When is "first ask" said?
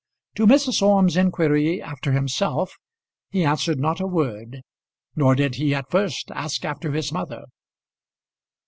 5.91-6.65